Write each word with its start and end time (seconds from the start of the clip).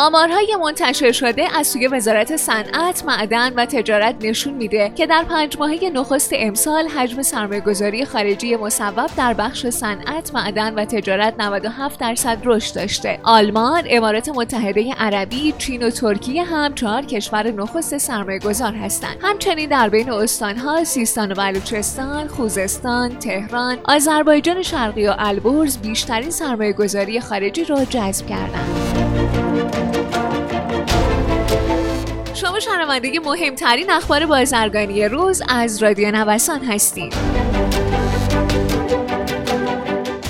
آمارهای 0.00 0.56
منتشر 0.60 1.12
شده 1.12 1.56
از 1.58 1.66
سوی 1.66 1.86
وزارت 1.86 2.36
صنعت، 2.36 3.04
معدن 3.04 3.52
و 3.54 3.66
تجارت 3.66 4.14
نشون 4.20 4.54
میده 4.54 4.92
که 4.94 5.06
در 5.06 5.24
پنج 5.24 5.58
ماهه 5.58 5.90
نخست 5.94 6.30
امسال 6.34 6.88
حجم 6.88 7.22
سرمایهگذاری 7.22 8.04
خارجی 8.04 8.56
مصوب 8.56 9.10
در 9.16 9.34
بخش 9.34 9.66
صنعت، 9.66 10.34
معدن 10.34 10.74
و 10.74 10.84
تجارت 10.84 11.34
97 11.38 12.00
درصد 12.00 12.38
رشد 12.44 12.74
داشته. 12.74 13.18
آلمان، 13.22 13.82
امارات 13.90 14.28
متحده 14.28 14.92
عربی، 14.92 15.54
چین 15.58 15.82
و 15.82 15.90
ترکیه 15.90 16.44
هم 16.44 16.74
چهار 16.74 17.02
کشور 17.02 17.50
نخست 17.50 17.98
سرمایهگذار 17.98 18.72
هستند. 18.72 19.16
همچنین 19.22 19.68
در 19.68 19.88
بین 19.88 20.10
استانها 20.10 20.84
سیستان 20.84 21.32
و 21.32 21.34
بلوچستان، 21.34 22.28
خوزستان، 22.28 23.18
تهران، 23.18 23.78
آذربایجان 23.84 24.62
شرقی 24.62 25.06
و 25.06 25.14
البرز 25.18 25.78
بیشترین 25.78 26.30
سرمایهگذاری 26.30 27.20
خارجی 27.20 27.64
را 27.64 27.84
جذب 27.84 28.26
کردند. 28.26 28.87
شما 32.34 32.60
شنونده 32.60 33.20
مهمترین 33.20 33.90
اخبار 33.90 34.26
بازرگانی 34.26 35.08
روز 35.08 35.42
از 35.48 35.82
رادیو 35.82 36.10
نوسان 36.10 36.64
هستید. 36.64 37.14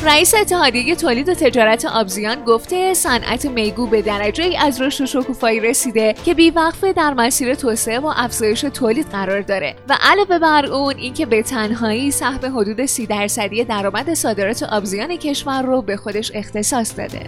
رئیس 0.09 0.35
اتحادیه 0.35 0.97
تولید 0.97 1.29
و 1.29 1.35
تجارت 1.35 1.85
آبزیان 1.85 2.45
گفته 2.45 2.95
صنعت 2.95 3.47
میگو 3.47 3.87
به 3.87 4.03
درجه 4.03 4.55
از 4.59 4.81
رشد 4.81 5.05
و 5.05 5.07
شکوفایی 5.07 5.61
رسیده 5.61 6.15
که 6.25 6.35
بیوقفه 6.35 6.93
در 6.93 7.15
مسیر 7.15 7.55
توسعه 7.55 7.99
و 7.99 8.13
افزایش 8.17 8.61
تولید 8.61 9.07
قرار 9.07 9.41
داره 9.41 9.75
و 9.89 9.99
علاوه 10.01 10.39
بر 10.39 10.67
اون 10.67 10.97
اینکه 10.97 11.27
به 11.27 11.43
تنهایی 11.43 12.11
سهم 12.11 12.59
حدود 12.59 12.87
سی 12.87 13.07
درصدی 13.07 13.65
درآمد 13.65 14.15
صادرات 14.15 14.63
آبزیان 14.63 15.17
کشور 15.17 15.63
رو 15.63 15.83
به 15.83 15.97
خودش 15.97 16.33
اختصاص 16.35 16.99
داده. 16.99 17.21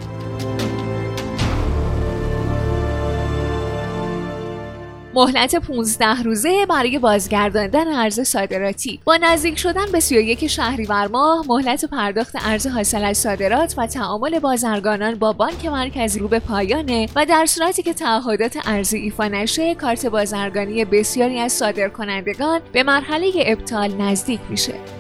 مهلت 5.15 5.57
15 5.57 6.23
روزه 6.23 6.67
برای 6.67 6.99
بازگرداندن 6.99 7.89
ارز 7.89 8.21
صادراتی. 8.21 9.01
با 9.05 9.17
نزدیک 9.17 9.59
شدن 9.59 9.93
به 9.93 10.01
31 10.01 10.47
شهریور 10.47 11.07
ماه 11.07 11.45
مهلت 11.49 11.85
پرداخت 11.85 12.37
ارز 12.41 12.67
حاصل 12.67 13.05
از 13.05 13.19
صادرات 13.19 13.75
و 13.79 13.87
تعامل 13.87 14.39
بازرگانان 14.39 15.15
با 15.15 15.33
بانک 15.33 15.67
مرکزی 15.67 16.19
رو 16.19 16.29
به 16.29 16.39
پایانه 16.39 17.09
و 17.17 17.27
در 17.27 17.47
صورتی 17.47 17.83
که 17.83 17.95
تعهدات 17.95 18.59
ارزی 18.65 18.99
ایفا 18.99 19.29
نشه 19.29 19.75
کارت 19.75 20.07
بازرگانی 20.07 20.85
بسیاری 20.85 21.39
از 21.39 21.53
صادرکنندگان 21.53 22.61
به 22.73 22.83
مرحله 22.83 23.31
ابطال 23.37 23.93
نزدیک 23.93 24.41
میشه. 24.51 25.00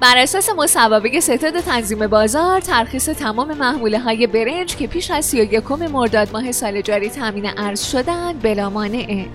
بر 0.00 0.18
اساس 0.18 0.50
مصوبه 0.56 1.20
ستاد 1.20 1.60
تنظیم 1.60 2.06
بازار 2.06 2.60
ترخیص 2.60 3.08
تمام 3.08 3.54
محموله 3.54 3.98
های 3.98 4.26
برنج 4.26 4.76
که 4.76 4.86
پیش 4.86 5.10
از 5.10 5.24
31 5.24 5.70
مرداد 5.72 6.32
ماه 6.32 6.52
سال 6.52 6.80
جاری 6.80 7.10
تامین 7.10 7.50
ارز 7.56 7.82
شدند 7.82 8.42
بلا 8.42 8.70
مانعه 8.70 9.26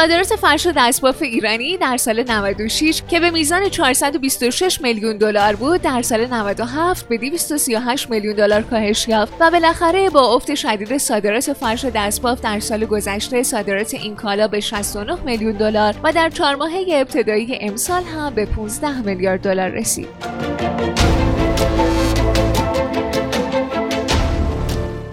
صادرات 0.00 0.36
فرش 0.36 0.66
و 0.66 0.72
دستباف 0.76 1.22
ایرانی 1.22 1.76
در 1.76 1.96
سال 1.96 2.22
96 2.30 3.02
که 3.08 3.20
به 3.20 3.30
میزان 3.30 3.68
426 3.68 4.80
میلیون 4.80 5.16
دلار 5.16 5.56
بود 5.56 5.82
در 5.82 6.02
سال 6.02 6.26
97 6.26 7.08
به 7.08 7.18
238 7.18 8.10
میلیون 8.10 8.34
دلار 8.34 8.62
کاهش 8.62 9.08
یافت 9.08 9.32
و 9.40 9.50
بالاخره 9.50 10.10
با 10.10 10.34
افت 10.34 10.54
شدید 10.54 10.98
صادرات 10.98 11.52
فرش 11.52 11.84
و 11.84 11.90
دستباف 11.90 12.40
در 12.40 12.60
سال 12.60 12.84
گذشته 12.84 13.42
صادرات 13.42 13.94
این 13.94 14.16
کالا 14.16 14.48
به 14.48 14.60
69 14.60 15.24
میلیون 15.24 15.52
دلار 15.52 15.94
و 16.04 16.12
در 16.12 16.30
چهار 16.30 16.54
ماهه 16.54 16.84
ابتدایی 16.92 17.58
امسال 17.60 18.02
هم 18.02 18.34
به 18.34 18.46
15 18.46 19.00
میلیارد 19.00 19.40
دلار 19.40 19.68
رسید. 19.68 20.08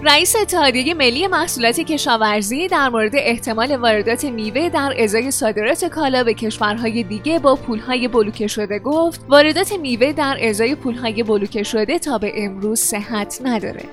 رئیس 0.08 0.36
اتحادیه 0.36 0.94
ملی 0.94 1.26
محصولات 1.26 1.80
کشاورزی 1.80 2.68
در 2.68 2.88
مورد 2.88 3.12
احتمال 3.14 3.76
واردات 3.76 4.24
میوه 4.24 4.68
در 4.68 4.94
ازای 4.98 5.30
صادرات 5.30 5.84
کالا 5.84 6.24
به 6.24 6.34
کشورهای 6.34 7.02
دیگه 7.02 7.38
با 7.38 7.56
پولهای 7.56 8.08
بلوکه 8.08 8.46
شده 8.46 8.78
گفت 8.78 9.20
واردات 9.28 9.72
میوه 9.72 10.12
در 10.12 10.38
ازای 10.42 10.74
پولهای 10.74 11.22
بلوکه 11.22 11.62
شده 11.62 11.98
تا 11.98 12.18
به 12.18 12.32
امروز 12.36 12.80
صحت 12.80 13.38
نداره 13.44 13.84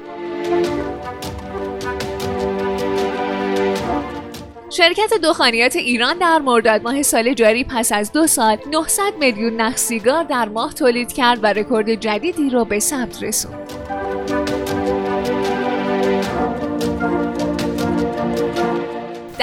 شرکت 4.70 5.14
دخانیات 5.24 5.75
ایران 5.75 6.18
در 6.18 6.40
مرداد 6.40 6.84
ماه 6.84 7.04
سال 7.04 7.34
جاری 7.34 7.64
پس 7.64 7.92
از 7.92 8.12
دو 8.12 8.28
سال 8.28 8.58
900 8.72 9.02
میلیون 9.20 9.62
نخ 9.62 9.78
سیگار 9.78 10.24
در 10.24 10.50
ماه 10.50 10.74
تولید 10.74 11.14
کرد 11.14 11.40
و 11.44 11.48
رکورد 11.48 11.96
جدیدی 11.96 12.50
را 12.50 12.64
به 12.64 12.80
ثبت 12.80 13.24
رسوند. 13.24 13.84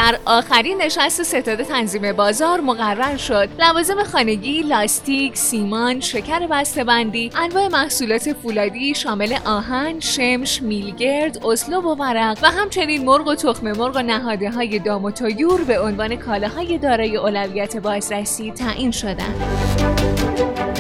در 0.02 0.18
آخرین 0.24 0.82
نشست 0.82 1.22
ستاد 1.22 1.62
تنظیم 1.62 2.12
بازار 2.12 2.60
مقرر 2.60 3.16
شد. 3.16 3.48
لوازم 3.58 4.04
خانگی 4.04 4.62
لاستیک 4.62 5.36
سیمان 5.36 6.00
شکر 6.00 6.46
بسته‌بندی 6.46 7.30
انواع 7.36 7.68
محصولات 7.68 8.32
فولادی 8.32 8.94
شامل 8.94 9.36
آهن 9.44 10.00
شمش 10.00 10.62
میلگرد 10.62 11.46
اسلوب 11.46 11.84
و 11.84 11.94
ورق 11.94 12.38
و 12.42 12.50
همچنین 12.50 13.04
مرغ 13.04 13.26
و 13.26 13.34
تخم 13.34 13.72
مرغ 13.72 13.96
و 13.96 14.02
نهاده 14.02 14.50
های 14.50 14.78
دام 14.78 15.04
و 15.04 15.10
تویور 15.10 15.64
به 15.64 15.80
عنوان 15.80 16.16
کالاهای 16.16 16.78
دارای 16.78 17.16
اولویت 17.16 17.76
بازرسی 17.76 18.52
تعیین 18.52 18.90
شدند. 18.90 20.71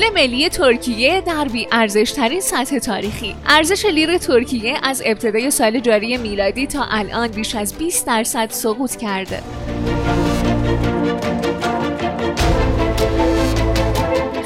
پول 0.00 0.08
ملی 0.14 0.48
ترکیه 0.48 1.20
در 1.20 1.44
بی 1.44 1.68
ارزش 1.72 2.12
ترین 2.12 2.40
سطح 2.40 2.78
تاریخی. 2.78 3.36
ارزش 3.46 3.84
لیر 3.84 4.18
ترکیه 4.18 4.78
از 4.82 5.02
ابتدای 5.06 5.50
سال 5.50 5.80
جاری 5.80 6.16
میلادی 6.16 6.66
تا 6.66 6.86
الان 6.90 7.28
بیش 7.28 7.54
از 7.54 7.74
20 7.74 8.06
درصد 8.06 8.50
سقوط 8.50 8.96
کرده. 8.96 9.42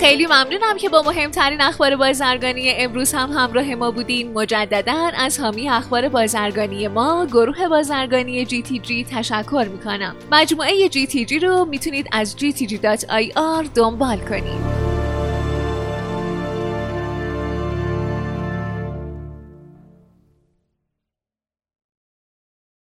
خیلی 0.00 0.26
ممنونم 0.26 0.76
که 0.78 0.88
با 0.88 1.02
مهمترین 1.02 1.60
اخبار 1.60 1.96
بازرگانی 1.96 2.70
امروز 2.70 3.12
هم 3.14 3.30
همراه 3.30 3.74
ما 3.74 3.90
بودین. 3.90 4.32
مجددا 4.32 5.10
از 5.18 5.40
حامی 5.40 5.70
اخبار 5.70 6.08
بازرگانی 6.08 6.88
ما 6.88 7.26
گروه 7.26 7.68
بازرگانی 7.68 8.46
GTG 8.46 9.06
تشکر 9.10 9.68
می‌کنم. 9.72 10.16
مجموعه 10.32 10.88
GTG 10.88 11.32
رو 11.42 11.64
می‌تونید 11.64 12.06
از 12.12 12.36
gtg.ir 12.38 13.68
دنبال 13.74 14.18
کنید. 14.18 14.93